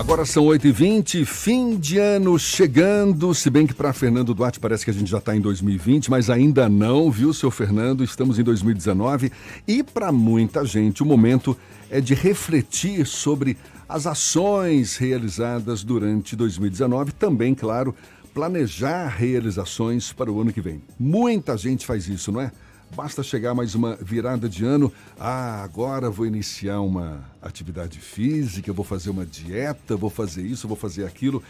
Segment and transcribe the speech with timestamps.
[0.00, 3.34] Agora são 8h20, fim de ano chegando.
[3.34, 6.30] Se bem que para Fernando Duarte parece que a gente já está em 2020, mas
[6.30, 8.02] ainda não, viu, seu Fernando?
[8.02, 9.30] Estamos em 2019
[9.68, 11.54] e para muita gente o momento
[11.90, 17.12] é de refletir sobre as ações realizadas durante 2019.
[17.12, 17.94] Também, claro,
[18.32, 20.80] planejar realizações para o ano que vem.
[20.98, 22.50] Muita gente faz isso, não é?
[22.94, 24.92] Basta chegar mais uma virada de ano.
[25.18, 30.76] Ah, agora vou iniciar uma atividade física, vou fazer uma dieta, vou fazer isso, vou
[30.76, 31.42] fazer aquilo.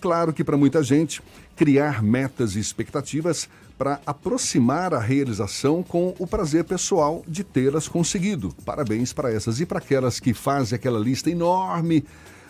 [0.00, 1.20] Claro que para muita gente,
[1.56, 8.54] criar metas e expectativas para aproximar a realização com o prazer pessoal de tê-las conseguido.
[8.64, 12.04] Parabéns para essas e para aquelas que fazem aquela lista enorme,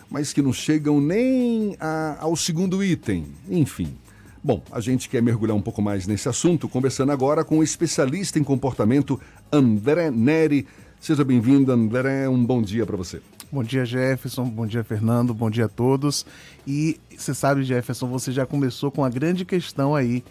[0.09, 3.25] mas que não chegam nem a, ao segundo item.
[3.49, 3.97] Enfim,
[4.45, 8.37] Bom, a gente quer mergulhar um pouco mais nesse assunto, conversando agora com o especialista
[8.37, 9.19] em comportamento
[9.51, 10.67] André Neri.
[10.99, 12.29] Seja bem-vindo, André.
[12.29, 13.19] Um bom dia para você.
[13.51, 14.45] Bom dia, Jefferson.
[14.45, 15.33] Bom dia, Fernando.
[15.33, 16.27] Bom dia a todos.
[16.67, 20.23] E você sabe, Jefferson, você já começou com a grande questão aí.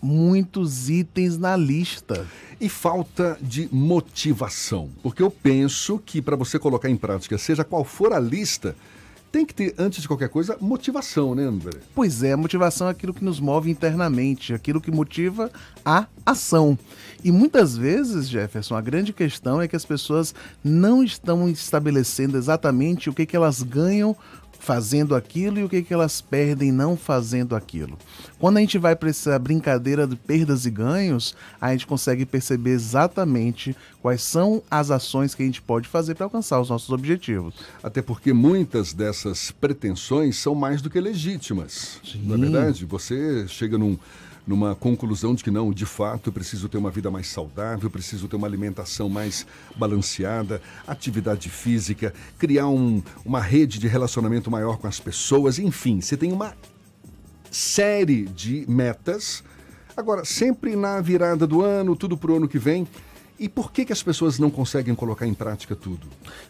[0.00, 2.24] Muitos itens na lista.
[2.60, 4.90] E falta de motivação.
[5.02, 8.76] Porque eu penso que para você colocar em prática, seja qual for a lista,
[9.36, 11.78] tem que ter, antes de qualquer coisa, motivação, né, André?
[11.94, 15.50] Pois é, motivação é aquilo que nos move internamente, aquilo que motiva
[15.84, 16.78] a ação.
[17.22, 23.10] E muitas vezes, Jefferson, a grande questão é que as pessoas não estão estabelecendo exatamente
[23.10, 24.16] o que, que elas ganham
[24.58, 27.98] fazendo aquilo e o que, que elas perdem não fazendo aquilo.
[28.38, 32.70] Quando a gente vai para essa brincadeira de perdas e ganhos, a gente consegue perceber
[32.70, 37.54] exatamente quais são as ações que a gente pode fazer para alcançar os nossos objetivos.
[37.82, 42.00] Até porque muitas dessas pretensões são mais do que legítimas.
[42.04, 42.22] Sim.
[42.24, 43.98] Na é verdade, você chega num
[44.46, 48.28] numa conclusão de que não, de fato, eu preciso ter uma vida mais saudável, preciso
[48.28, 54.86] ter uma alimentação mais balanceada, atividade física, criar um, uma rede de relacionamento maior com
[54.86, 56.54] as pessoas, enfim, você tem uma
[57.50, 59.42] série de metas.
[59.96, 62.86] Agora, sempre na virada do ano, tudo para o ano que vem.
[63.38, 66.06] E por que, que as pessoas não conseguem colocar em prática tudo?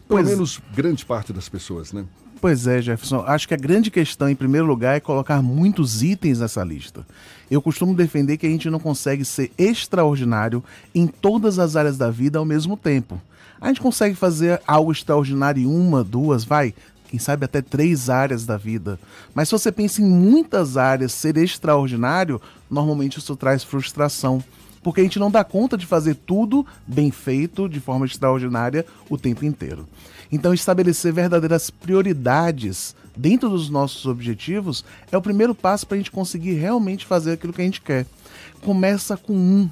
[0.07, 0.29] Pelo pois...
[0.29, 2.05] menos grande parte das pessoas, né?
[2.47, 3.25] Pois é, Jefferson.
[3.27, 7.05] Acho que a grande questão, em primeiro lugar, é colocar muitos itens nessa lista.
[7.51, 10.63] Eu costumo defender que a gente não consegue ser extraordinário
[10.95, 13.21] em todas as áreas da vida ao mesmo tempo.
[13.61, 16.73] A gente consegue fazer algo extraordinário em uma, duas, vai,
[17.09, 18.97] quem sabe até três áreas da vida.
[19.35, 22.41] Mas se você pensa em muitas áreas ser extraordinário,
[22.71, 24.41] normalmente isso traz frustração
[24.87, 29.19] porque a gente não dá conta de fazer tudo bem feito, de forma extraordinária, o
[29.19, 29.85] tempo inteiro.
[30.31, 36.13] Então, estabelecer verdadeiras prioridades dentro dos nossos objetivos é o primeiro passo para a gente
[36.13, 38.07] conseguir realmente fazer aquilo que a gente quer.
[38.63, 39.69] Começa com um,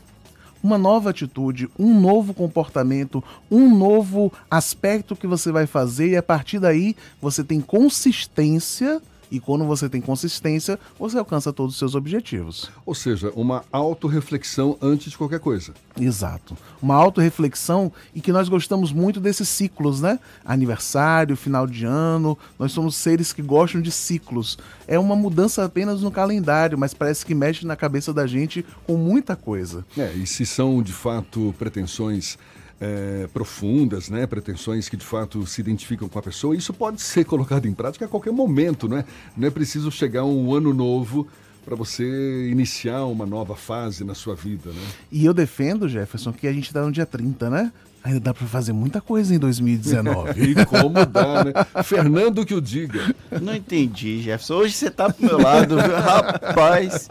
[0.61, 6.25] uma nova atitude, um novo comportamento, um novo aspecto que você vai fazer e a
[6.25, 11.95] partir daí você tem consistência e quando você tem consistência, você alcança todos os seus
[11.95, 12.71] objetivos.
[12.85, 15.73] Ou seja, uma autorreflexão antes de qualquer coisa.
[16.01, 16.57] Exato.
[16.83, 20.19] Uma autorreflexão e que nós gostamos muito desses ciclos, né?
[20.45, 24.59] Aniversário, final de ano, nós somos seres que gostam de ciclos.
[24.87, 28.97] É uma mudança apenas no calendário, mas parece que mexe na cabeça da gente com
[28.97, 29.85] muita coisa.
[29.97, 32.37] É, e se são de fato pretensões
[32.81, 34.27] é, profundas, né?
[34.27, 36.57] pretensões que de fato se identificam com a pessoa.
[36.57, 39.05] Isso pode ser colocado em prática a qualquer momento, não é?
[39.37, 41.27] Não é preciso chegar um ano novo
[41.65, 44.83] para você iniciar uma nova fase na sua vida, né?
[45.11, 47.73] E eu defendo, Jefferson, que a gente está no dia 30, né?
[48.05, 50.33] Ainda dá para fazer muita coisa em 2019.
[50.53, 51.53] e como dá, né?
[51.83, 53.15] Fernando que o diga.
[53.41, 54.57] Não entendi, Jefferson.
[54.57, 57.09] Hoje você tá pro meu lado, rapaz.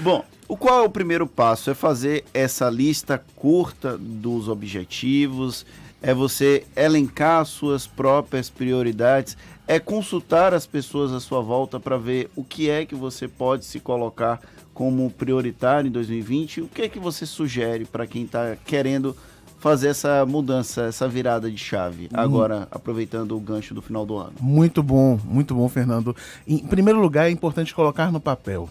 [0.00, 1.70] Bom, o qual é o primeiro passo?
[1.70, 5.64] É fazer essa lista curta dos objetivos,
[6.02, 9.36] é você elencar suas próprias prioridades,
[9.68, 13.64] é consultar as pessoas à sua volta para ver o que é que você pode
[13.64, 14.40] se colocar
[14.74, 19.16] como prioritário em 2020, o que é que você sugere para quem está querendo
[19.62, 22.08] fazer essa mudança, essa virada de chave, hum.
[22.14, 24.32] agora aproveitando o gancho do final do ano.
[24.40, 26.16] Muito bom, muito bom, Fernando.
[26.44, 28.68] Em primeiro lugar, é importante colocar no papel.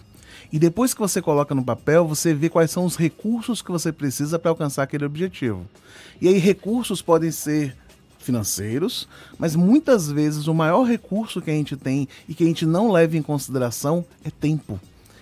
[0.51, 3.89] E depois que você coloca no papel, você vê quais são os recursos que você
[3.89, 5.65] precisa para alcançar aquele objetivo.
[6.19, 7.73] E aí, recursos podem ser
[8.19, 9.07] financeiros,
[9.39, 12.91] mas muitas vezes o maior recurso que a gente tem e que a gente não
[12.91, 14.77] leva em consideração é tempo.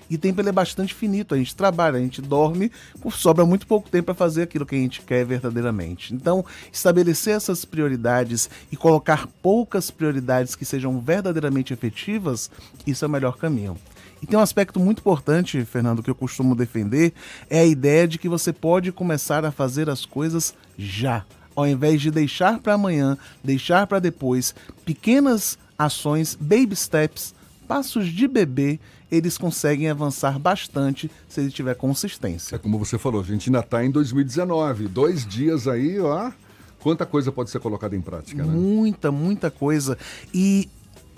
[0.09, 1.35] E tempo ele é bastante finito.
[1.35, 2.71] A gente trabalha, a gente dorme,
[3.11, 6.13] sobra muito pouco tempo para fazer aquilo que a gente quer verdadeiramente.
[6.13, 12.49] Então, estabelecer essas prioridades e colocar poucas prioridades que sejam verdadeiramente efetivas,
[12.87, 13.77] isso é o melhor caminho.
[14.21, 17.13] E tem um aspecto muito importante, Fernando, que eu costumo defender,
[17.49, 21.25] é a ideia de que você pode começar a fazer as coisas já,
[21.55, 24.53] ao invés de deixar para amanhã, deixar para depois
[24.83, 27.33] pequenas ações, baby steps,
[27.69, 28.79] passos de bebê,
[29.11, 32.55] eles conseguem avançar bastante se ele tiver consistência.
[32.55, 36.31] É como você falou, a gente ainda está em 2019, dois dias aí, ó,
[36.79, 38.51] quanta coisa pode ser colocada em prática, né?
[38.51, 39.95] Muita, muita coisa.
[40.33, 40.67] E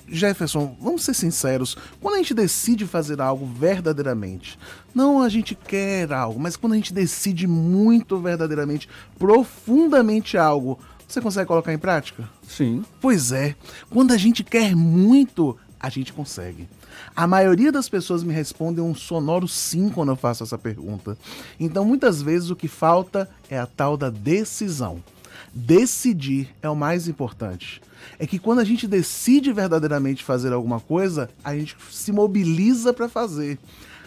[0.09, 4.59] Jefferson, vamos ser sinceros, quando a gente decide fazer algo verdadeiramente,
[4.93, 10.77] não a gente quer algo, mas quando a gente decide muito verdadeiramente, profundamente algo,
[11.07, 12.29] você consegue colocar em prática?
[12.45, 12.83] Sim.
[12.99, 13.55] Pois é,
[13.89, 16.67] quando a gente quer muito, a gente consegue.
[17.15, 21.17] A maioria das pessoas me respondem um sonoro sim quando eu faço essa pergunta.
[21.59, 25.03] Então, muitas vezes o que falta é a tal da decisão.
[25.51, 27.81] Decidir é o mais importante.
[28.19, 33.09] É que quando a gente decide verdadeiramente fazer alguma coisa, a gente se mobiliza para
[33.09, 33.57] fazer.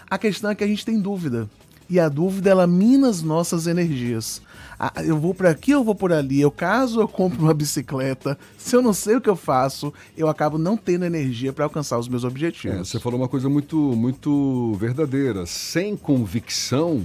[0.09, 1.51] A questão é que a gente tem dúvida.
[1.89, 4.41] E a dúvida ela mina as nossas energias.
[4.79, 6.41] Ah, eu vou por aqui, eu vou por ali.
[6.41, 8.39] Eu caso eu compro uma bicicleta.
[8.59, 11.99] Se eu não sei o que eu faço, eu acabo não tendo energia para alcançar
[11.99, 12.77] os meus objetivos.
[12.77, 15.47] É, você falou uma coisa muito, muito verdadeira.
[15.47, 17.05] Sem convicção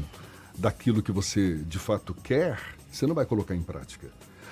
[0.58, 2.60] daquilo que você de fato quer,
[2.92, 4.08] você não vai colocar em prática.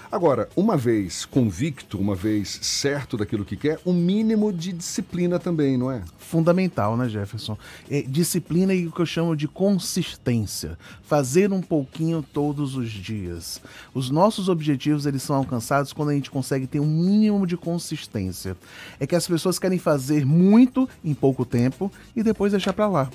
[0.09, 5.77] Agora, uma vez convicto, uma vez certo daquilo que quer, um mínimo de disciplina também,
[5.77, 6.01] não é?
[6.17, 7.57] Fundamental, né, Jefferson?
[7.91, 10.77] É, disciplina e o que eu chamo de consistência.
[11.03, 13.61] Fazer um pouquinho todos os dias.
[13.93, 18.55] Os nossos objetivos, eles são alcançados quando a gente consegue ter um mínimo de consistência.
[19.01, 23.09] É que as pessoas querem fazer muito em pouco tempo e depois deixar para lá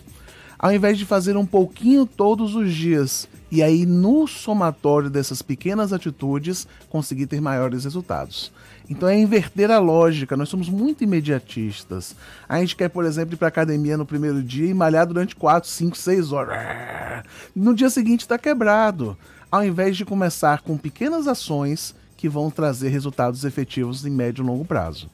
[0.63, 5.93] ao invés de fazer um pouquinho todos os dias e aí no somatório dessas pequenas
[5.93, 8.53] atitudes conseguir ter maiores resultados.
[8.89, 12.15] Então é inverter a lógica, nós somos muito imediatistas.
[12.49, 15.69] A gente quer, por exemplo, ir para academia no primeiro dia e malhar durante 4,
[15.69, 17.25] 5, 6 horas.
[17.55, 19.17] No dia seguinte está quebrado.
[19.51, 24.47] Ao invés de começar com pequenas ações que vão trazer resultados efetivos em médio e
[24.47, 25.11] longo prazo.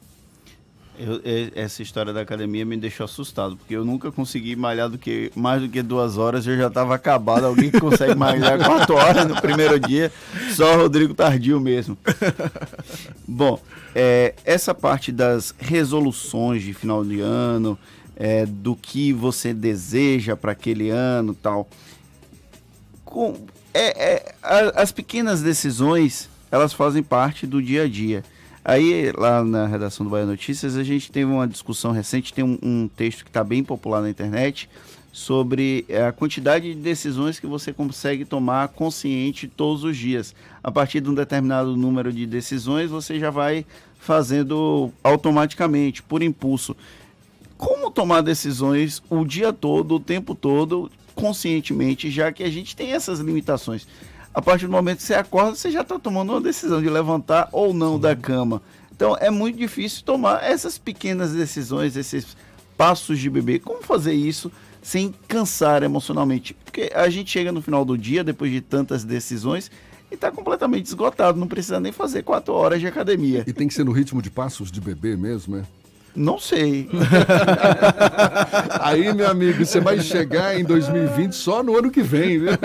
[0.98, 1.20] Eu,
[1.54, 5.62] essa história da academia me deixou assustado, porque eu nunca consegui malhar do que, mais
[5.62, 7.44] do que duas horas, eu já estava acabado.
[7.44, 10.10] Alguém que consegue malhar quatro horas no primeiro dia,
[10.56, 11.96] só o Rodrigo Tardio mesmo.
[13.26, 13.60] Bom,
[13.94, 17.78] é, essa parte das resoluções de final de ano,
[18.16, 21.68] é, do que você deseja para aquele ano tal.
[23.04, 24.34] Com, é, é
[24.74, 28.24] as pequenas decisões, elas fazem parte do dia a dia.
[28.68, 32.58] Aí, lá na redação do Bahia Notícias, a gente teve uma discussão recente, tem um,
[32.62, 34.68] um texto que está bem popular na internet,
[35.10, 40.34] sobre eh, a quantidade de decisões que você consegue tomar consciente todos os dias.
[40.62, 43.64] A partir de um determinado número de decisões, você já vai
[43.98, 46.76] fazendo automaticamente, por impulso.
[47.56, 52.92] Como tomar decisões o dia todo, o tempo todo, conscientemente, já que a gente tem
[52.92, 53.86] essas limitações?
[54.38, 57.48] A partir do momento que você acorda, você já está tomando uma decisão de levantar
[57.50, 58.00] ou não Sim.
[58.02, 58.62] da cama.
[58.94, 62.36] Então é muito difícil tomar essas pequenas decisões, esses
[62.76, 63.58] passos de bebê.
[63.58, 66.54] Como fazer isso sem cansar emocionalmente?
[66.54, 69.72] Porque a gente chega no final do dia, depois de tantas decisões,
[70.08, 73.42] e está completamente esgotado, não precisa nem fazer quatro horas de academia.
[73.44, 75.64] E tem que ser no ritmo de passos de bebê mesmo, é?
[76.18, 76.88] Não sei.
[78.80, 82.50] Aí, meu amigo, você vai chegar em 2020 só no ano que vem, viu?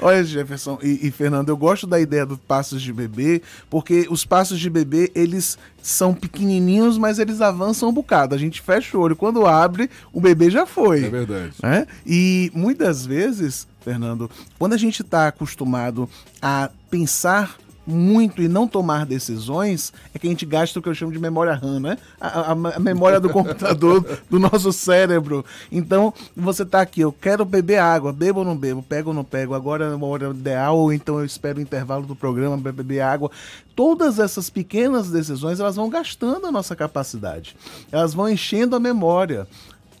[0.00, 4.24] Olha, Jefferson e, e, Fernando, eu gosto da ideia dos passos de bebê, porque os
[4.24, 8.34] passos de bebê, eles são pequenininhos, mas eles avançam um bocado.
[8.34, 11.04] A gente fecha o olho, quando abre, o bebê já foi.
[11.04, 11.54] É verdade.
[11.62, 11.86] Né?
[12.06, 16.08] E muitas vezes, Fernando, quando a gente está acostumado
[16.40, 20.94] a pensar muito e não tomar decisões, é que a gente gasta o que eu
[20.94, 21.98] chamo de memória RAM, né?
[22.20, 25.44] A, a, a memória do computador, do nosso cérebro.
[25.70, 29.24] Então, você tá aqui, eu quero beber água, bebo ou não bebo, pego ou não
[29.24, 32.72] pego, agora é uma hora ideal, ou então eu espero o intervalo do programa para
[32.72, 33.30] beber água.
[33.76, 37.56] Todas essas pequenas decisões, elas vão gastando a nossa capacidade.
[37.90, 39.46] Elas vão enchendo a memória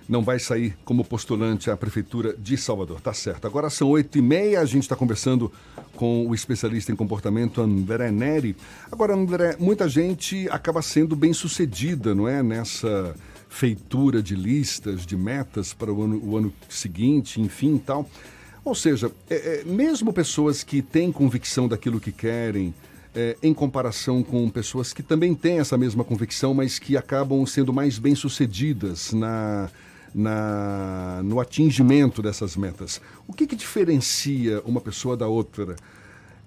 [0.08, 3.00] Não vai sair como postulante à Prefeitura de Salvador.
[3.00, 3.46] Tá certo.
[3.46, 5.50] Agora são oito e meia, a gente está conversando
[5.94, 8.56] com o especialista em comportamento André Neri.
[8.90, 12.42] Agora, André, muita gente acaba sendo bem sucedida, não é?
[12.42, 13.14] Nessa
[13.48, 18.08] feitura de listas, de metas para o ano, o ano seguinte, enfim tal.
[18.64, 22.72] Ou seja, é, é, mesmo pessoas que têm convicção daquilo que querem,
[23.14, 27.72] é, em comparação com pessoas que também têm essa mesma convicção, mas que acabam sendo
[27.72, 29.68] mais bem-sucedidas na,
[30.14, 33.00] na, no atingimento dessas metas.
[33.26, 35.76] O que, que diferencia uma pessoa da outra?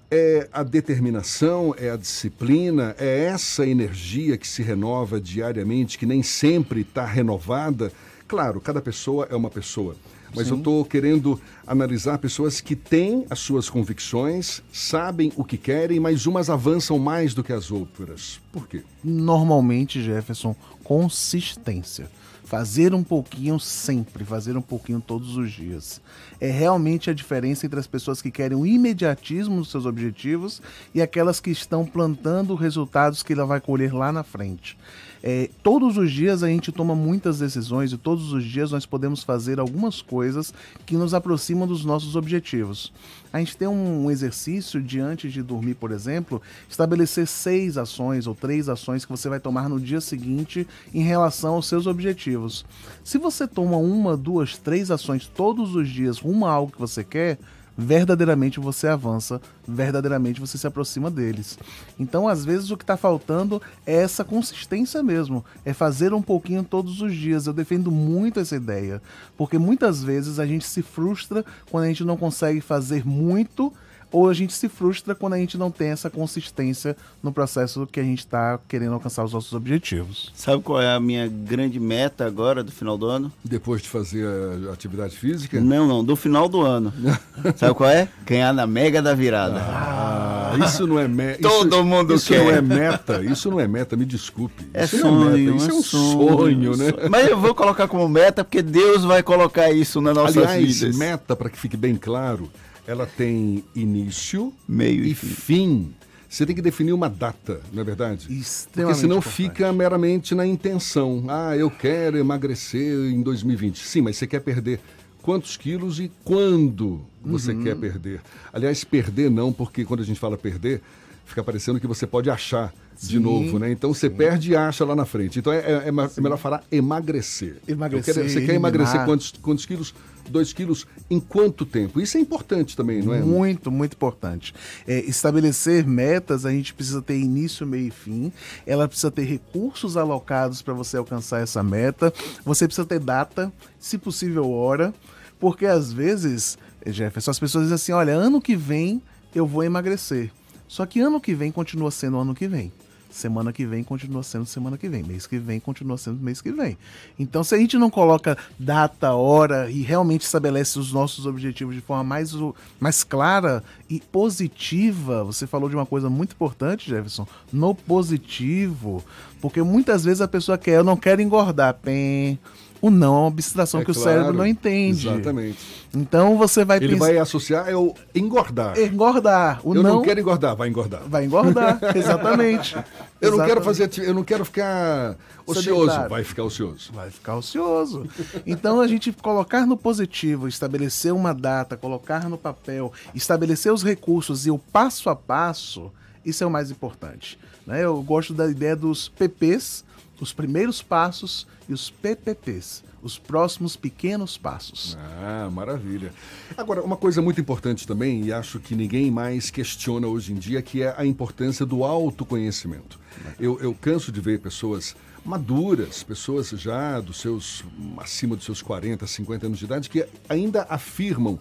[0.09, 6.21] É a determinação, é a disciplina, é essa energia que se renova diariamente, que nem
[6.21, 7.91] sempre está renovada.
[8.27, 9.95] Claro, cada pessoa é uma pessoa.
[10.35, 10.53] Mas Sim.
[10.53, 16.25] eu estou querendo analisar pessoas que têm as suas convicções, sabem o que querem, mas
[16.25, 18.41] umas avançam mais do que as outras.
[18.51, 18.83] Por quê?
[19.03, 22.09] Normalmente, Jefferson, consistência.
[22.45, 25.99] Fazer um pouquinho sempre, fazer um pouquinho todos os dias.
[26.39, 30.61] É realmente a diferença entre as pessoas que querem o imediatismo dos seus objetivos
[30.93, 34.77] e aquelas que estão plantando resultados que ela vai colher lá na frente.
[35.27, 39.23] É, todos os dias a gente toma muitas decisões e todos os dias nós podemos
[39.23, 40.53] fazer algumas coisas
[40.85, 42.93] que nos aproximam dos nossos objetivos.
[43.33, 46.39] A gente tem um exercício de antes de dormir, por exemplo,
[46.69, 51.55] estabelecer seis ações ou três ações que você vai tomar no dia seguinte em relação
[51.55, 52.63] aos seus objetivos.
[53.03, 57.03] Se você toma uma, duas, três ações todos os dias rumo a algo que você
[57.03, 57.39] quer,
[57.77, 61.57] verdadeiramente você avança, verdadeiramente você se aproxima deles.
[61.99, 66.63] Então, às vezes, o que está faltando é essa consistência mesmo, é fazer um pouquinho
[66.63, 67.47] todos os dias.
[67.47, 69.01] Eu defendo muito essa ideia,
[69.37, 73.73] porque muitas vezes a gente se frustra quando a gente não consegue fazer muito
[74.15, 77.99] ou a gente se frustra quando a gente não tem essa consistência no processo que
[77.99, 80.31] a gente está querendo alcançar os nossos objetivos.
[80.33, 83.29] Sabe qual é a minha grande meta agora do final do ano?
[83.43, 84.25] Depois de fazer
[84.69, 85.59] a atividade física?
[85.59, 86.93] Não, não, do final do ano.
[87.57, 88.07] Sabe qual é?
[88.25, 89.59] Ganhar na Mega da Virada.
[89.59, 91.41] Ah, isso não é meta.
[91.41, 92.35] Todo mundo isso quer.
[92.37, 94.65] Isso não é meta, isso não é meta, me desculpe.
[94.73, 96.93] É isso sonho, é meta, isso é um sonho, sonho, né?
[97.09, 100.51] Mas eu vou colocar como meta porque Deus vai colocar isso na nossa vida.
[100.53, 102.49] Aliás, meta, para que fique bem claro,
[102.87, 105.27] ela tem início, meio e, fim.
[105.27, 105.93] fim.
[106.29, 108.27] Você tem que definir uma data, não é verdade?
[108.27, 109.35] Porque senão importante.
[109.35, 111.23] fica meramente na intenção.
[111.29, 113.79] Ah, eu quero emagrecer em 2020.
[113.79, 114.81] Sim, mas você quer perder
[115.21, 117.63] quantos quilos e quando você uhum.
[117.63, 118.21] quer perder.
[118.51, 120.81] Aliás, perder não, porque quando a gente fala perder,
[121.25, 123.07] fica parecendo que você pode achar Sim.
[123.07, 123.71] de novo, né?
[123.71, 124.15] Então você Sim.
[124.15, 125.39] perde e acha lá na frente.
[125.39, 127.57] Então é, é, é, é melhor falar emagrecer.
[127.67, 128.13] Emagrecer.
[128.13, 129.93] Quero, você quer emagrecer quantos, quantos quilos?
[130.29, 132.01] Dois quilos em quanto tempo?
[132.01, 133.19] Isso é importante também, não é?
[133.19, 134.55] Muito, muito importante.
[134.87, 138.31] É, estabelecer metas, a gente precisa ter início, meio e fim.
[138.65, 142.11] Ela precisa ter recursos alocados para você alcançar essa meta.
[142.43, 144.93] Você precisa ter data, se possível, hora.
[145.39, 149.01] Porque às vezes, Jefferson, as pessoas dizem assim: olha, ano que vem
[149.35, 150.31] eu vou emagrecer.
[150.67, 152.71] Só que ano que vem continua sendo ano que vem.
[153.15, 155.01] Semana que vem continua sendo semana que vem.
[155.01, 156.77] Mês que vem continua sendo mês que vem.
[157.17, 161.79] Então, se a gente não coloca data, hora e realmente estabelece os nossos objetivos de
[161.79, 162.33] forma mais,
[162.77, 169.01] mais clara e positiva, você falou de uma coisa muito importante, Jefferson, no positivo.
[169.39, 171.75] Porque muitas vezes a pessoa quer, eu não quero engordar.
[171.75, 172.37] Pem,
[172.81, 175.07] o não é uma abstração é que claro, o cérebro não entende.
[175.07, 175.57] Exatamente.
[175.93, 177.05] Então você vai Ele pensar...
[177.05, 178.77] vai associar é o engordar.
[178.77, 179.61] Engordar.
[179.63, 179.95] O eu não...
[179.95, 181.01] não quero engordar, vai engordar.
[181.07, 182.75] Vai engordar, exatamente.
[183.21, 185.15] eu não quero fazer, eu não quero ficar
[185.47, 186.91] ocioso, vai ficar ocioso.
[186.93, 188.07] Vai ficar ocioso.
[188.45, 194.45] Então a gente colocar no positivo, estabelecer uma data, colocar no papel, estabelecer os recursos
[194.45, 195.91] e o passo a passo,
[196.25, 197.39] isso é o mais importante.
[197.65, 197.83] Né?
[197.83, 199.84] Eu gosto da ideia dos PPs,
[200.19, 204.97] os primeiros passos e os PPPs, os próximos pequenos passos.
[204.99, 206.13] Ah, maravilha.
[206.57, 210.61] Agora, uma coisa muito importante também, e acho que ninguém mais questiona hoje em dia,
[210.61, 212.99] que é a importância do autoconhecimento.
[213.39, 217.63] Eu, eu canso de ver pessoas maduras, pessoas já dos seus
[217.97, 221.39] acima dos seus 40, 50 anos de idade, que ainda afirmam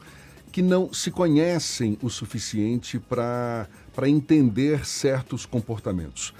[0.51, 3.69] que não se conhecem o suficiente para
[4.07, 6.33] entender certos comportamentos.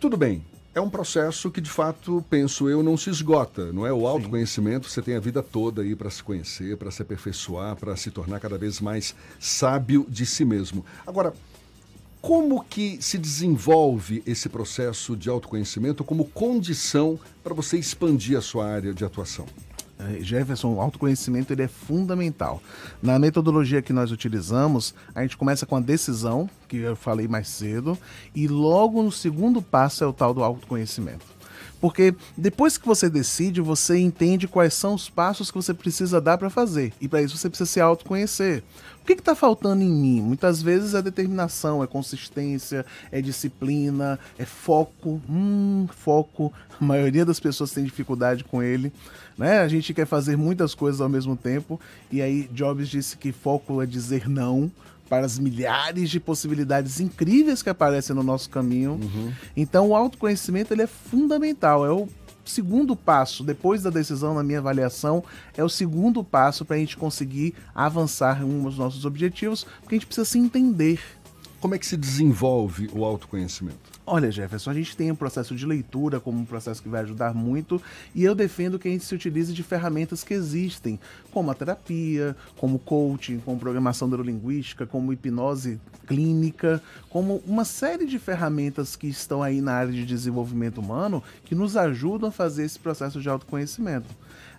[0.00, 0.44] Tudo bem,
[0.76, 3.92] é um processo que, de fato, penso eu, não se esgota, não é?
[3.94, 7.96] O autoconhecimento, você tem a vida toda aí para se conhecer, para se aperfeiçoar, para
[7.96, 10.84] se tornar cada vez mais sábio de si mesmo.
[11.06, 11.32] Agora,
[12.20, 18.66] como que se desenvolve esse processo de autoconhecimento como condição para você expandir a sua
[18.66, 19.46] área de atuação?
[19.98, 22.62] É, Jefferson, o autoconhecimento ele é fundamental.
[23.02, 27.48] Na metodologia que nós utilizamos, a gente começa com a decisão, que eu falei mais
[27.48, 27.98] cedo,
[28.34, 31.35] e logo no segundo passo é o tal do autoconhecimento.
[31.80, 36.38] Porque depois que você decide, você entende quais são os passos que você precisa dar
[36.38, 36.92] para fazer.
[37.00, 38.62] E para isso você precisa se autoconhecer.
[39.02, 40.20] O que está faltando em mim?
[40.20, 45.20] Muitas vezes é determinação, é consistência, é disciplina, é foco.
[45.28, 46.52] Hum, foco.
[46.80, 48.92] A maioria das pessoas tem dificuldade com ele.
[49.38, 49.60] Né?
[49.60, 51.80] A gente quer fazer muitas coisas ao mesmo tempo.
[52.10, 54.72] E aí Jobs disse que foco é dizer não
[55.08, 58.92] para as milhares de possibilidades incríveis que aparecem no nosso caminho.
[58.92, 59.32] Uhum.
[59.56, 62.08] Então, o autoconhecimento ele é fundamental, é o
[62.44, 65.22] segundo passo, depois da decisão, na minha avaliação,
[65.56, 69.94] é o segundo passo para a gente conseguir avançar em um dos nossos objetivos, porque
[69.94, 71.00] a gente precisa se entender.
[71.60, 73.85] Como é que se desenvolve o autoconhecimento?
[74.08, 77.34] Olha, Jefferson, a gente tem um processo de leitura como um processo que vai ajudar
[77.34, 77.82] muito,
[78.14, 81.00] e eu defendo que a gente se utilize de ferramentas que existem,
[81.32, 88.16] como a terapia, como coaching, como programação neurolinguística, como hipnose clínica, como uma série de
[88.16, 92.78] ferramentas que estão aí na área de desenvolvimento humano que nos ajudam a fazer esse
[92.78, 94.06] processo de autoconhecimento.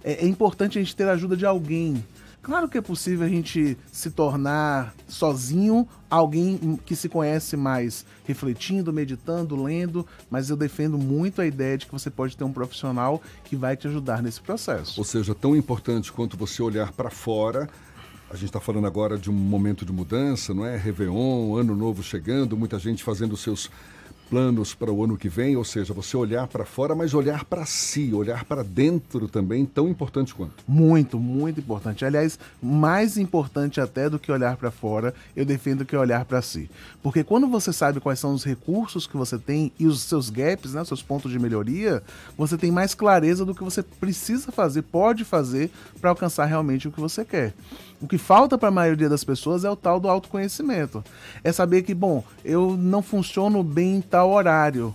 [0.04, 2.04] É, é importante a gente ter a ajuda de alguém
[2.42, 8.94] Claro que é possível a gente se tornar sozinho alguém que se conhece mais, refletindo,
[8.94, 13.22] meditando, lendo, mas eu defendo muito a ideia de que você pode ter um profissional
[13.44, 15.00] que vai te ajudar nesse processo.
[15.00, 17.70] Ou seja, tão importante quanto você olhar para fora.
[18.30, 20.76] A gente está falando agora de um momento de mudança, não é?
[20.76, 23.70] Réveillon, ano novo chegando, muita gente fazendo seus
[24.30, 27.66] planos para o ano que vem, ou seja, você olhar para fora, mas olhar para
[27.66, 30.64] si, olhar para dentro também, tão importante quanto.
[30.68, 32.06] Muito, muito importante.
[32.06, 36.70] Aliás, mais importante até do que olhar para fora, eu defendo que olhar para si.
[37.02, 40.74] Porque quando você sabe quais são os recursos que você tem e os seus gaps,
[40.74, 42.04] né, seus pontos de melhoria,
[42.38, 46.92] você tem mais clareza do que você precisa fazer, pode fazer para alcançar realmente o
[46.92, 47.54] que você quer.
[48.00, 51.04] O que falta para a maioria das pessoas é o tal do autoconhecimento.
[51.44, 54.94] É saber que, bom, eu não funciono bem em tal horário.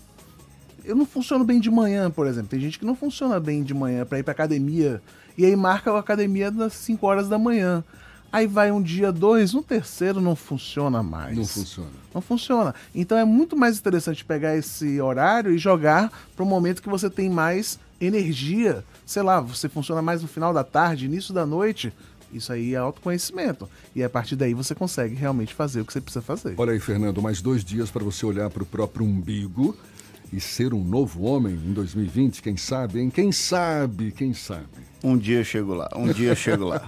[0.84, 2.48] Eu não funciono bem de manhã, por exemplo.
[2.48, 5.00] Tem gente que não funciona bem de manhã para ir para academia
[5.36, 7.84] e aí marca a academia das 5 horas da manhã.
[8.32, 11.36] Aí vai um dia, dois, um terceiro não funciona mais.
[11.36, 11.90] Não funciona.
[12.14, 12.74] Não funciona.
[12.94, 17.10] Então é muito mais interessante pegar esse horário e jogar para o momento que você
[17.10, 18.82] tem mais energia.
[19.04, 21.92] Sei lá, você funciona mais no final da tarde, início da noite.
[22.32, 23.68] Isso aí é autoconhecimento.
[23.94, 26.54] E a partir daí você consegue realmente fazer o que você precisa fazer.
[26.56, 29.76] Olha aí, Fernando, mais dois dias para você olhar para o próprio umbigo
[30.32, 33.10] e ser um novo homem em 2020, quem sabe, hein?
[33.10, 34.66] Quem sabe, quem sabe.
[35.04, 36.82] Um dia eu chego lá, um dia eu chego lá.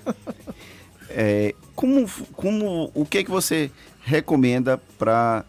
[1.10, 3.70] é, como, como, o que é que você
[4.02, 5.44] recomenda para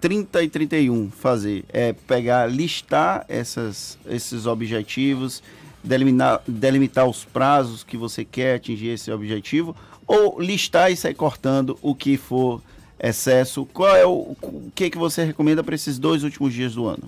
[0.00, 1.64] 30 e 31 fazer?
[1.68, 5.42] É pegar, listar essas, esses objetivos,
[5.84, 11.78] delimitar, delimitar os prazos que você quer atingir esse objetivo, ou listar e sair cortando
[11.82, 12.60] o que for
[12.98, 13.66] excesso?
[13.66, 17.04] Qual é o, o que, que você recomenda para esses dois últimos dias do ano?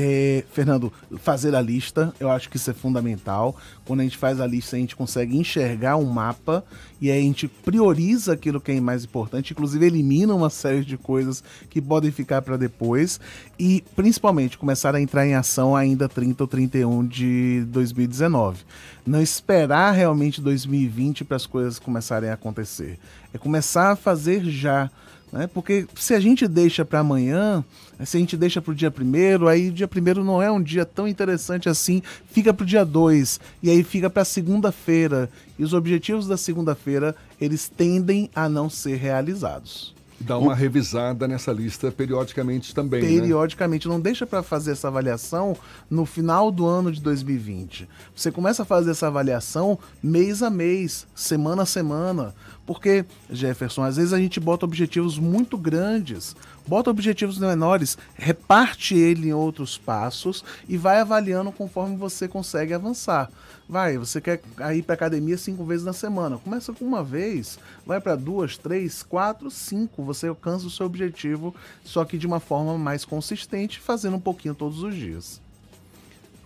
[0.00, 3.56] É, Fernando, fazer a lista, eu acho que isso é fundamental.
[3.84, 6.64] Quando a gente faz a lista, a gente consegue enxergar um mapa
[7.00, 10.96] e aí a gente prioriza aquilo que é mais importante, inclusive elimina uma série de
[10.96, 13.18] coisas que podem ficar para depois
[13.58, 18.64] e principalmente começar a entrar em ação ainda 30 ou 31 de 2019.
[19.04, 23.00] Não esperar realmente 2020 para as coisas começarem a acontecer.
[23.34, 24.88] É começar a fazer já
[25.32, 25.46] né?
[25.46, 27.64] Porque se a gente deixa para amanhã,
[28.04, 30.62] se a gente deixa para o dia primeiro, aí o dia primeiro não é um
[30.62, 35.30] dia tão interessante assim, fica para o dia dois, e aí fica para segunda-feira.
[35.58, 39.98] E os objetivos da segunda-feira, eles tendem a não ser realizados.
[40.20, 43.02] Dá uma revisada nessa lista periodicamente também.
[43.02, 43.20] Né?
[43.20, 43.86] Periodicamente.
[43.86, 43.94] Né?
[43.94, 45.56] Não deixa para fazer essa avaliação
[45.88, 47.88] no final do ano de 2020.
[48.16, 52.34] Você começa a fazer essa avaliação mês a mês, semana a semana.
[52.68, 59.28] Porque, Jefferson, às vezes a gente bota objetivos muito grandes, bota objetivos menores, reparte ele
[59.28, 63.30] em outros passos e vai avaliando conforme você consegue avançar.
[63.66, 64.42] Vai, você quer
[64.76, 66.36] ir para academia cinco vezes na semana.
[66.36, 70.04] Começa com uma vez, vai para duas, três, quatro, cinco.
[70.04, 74.54] Você alcança o seu objetivo, só que de uma forma mais consistente, fazendo um pouquinho
[74.54, 75.40] todos os dias.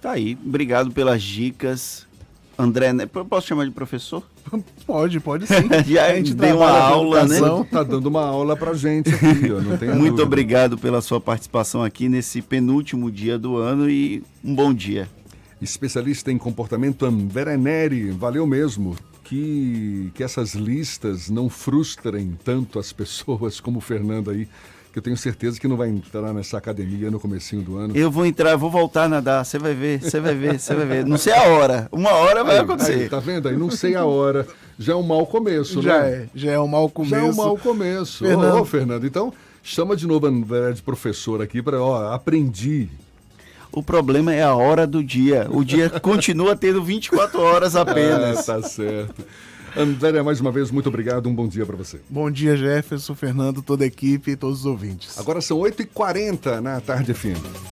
[0.00, 2.06] Tá aí, obrigado pelas dicas
[2.62, 3.07] André, né?
[3.07, 4.22] posso chamar de professor?
[4.87, 5.55] Pode, pode sim.
[5.87, 7.38] Já a gente deu uma aula, né?
[7.70, 9.61] Tá dando uma aula pra gente aqui, ó,
[9.94, 10.22] Muito dúvida.
[10.22, 15.09] obrigado pela sua participação aqui nesse penúltimo dia do ano e um bom dia.
[15.61, 18.96] Especialista em comportamento André Neri, valeu mesmo.
[19.25, 24.46] Que, que essas listas não frustrem tanto as pessoas como o Fernando aí,
[24.92, 27.96] que eu tenho certeza que não vai entrar nessa academia no comecinho do ano.
[27.96, 30.85] Eu vou entrar, vou voltar a nadar, você vai ver, você vai ver, você vai
[30.87, 31.07] ver.
[31.07, 32.92] Não sei a hora, uma hora vai Aí, acontecer.
[32.92, 33.57] aí, tá vendo aí?
[33.57, 34.46] Não sei a hora.
[34.78, 36.09] Já é um mau começo, Já né?
[36.11, 37.14] é, já é um mau começo.
[37.14, 38.24] Já é um mau começo.
[38.24, 38.61] Ô, Fernando.
[38.61, 42.88] ô, Fernando, então chama de novo André de professor aqui para, ó, aprendi.
[43.72, 45.46] O problema é a hora do dia.
[45.50, 48.46] O dia continua tendo 24 horas apenas.
[48.48, 49.24] Ah, tá certo.
[49.76, 51.28] André, mais uma vez, muito obrigado.
[51.28, 52.00] Um bom dia para você.
[52.08, 55.18] Bom dia, Jefferson, Fernando, toda a equipe e todos os ouvintes.
[55.18, 57.70] Agora são 8h40 na tarde FM.